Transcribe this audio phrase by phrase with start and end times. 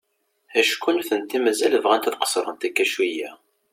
[0.59, 3.33] Acku nutenti mazal bɣant ad qesrent akka cwiay.